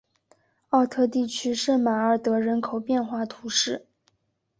[0.69, 3.85] 奥特地区圣马尔德人口变化图示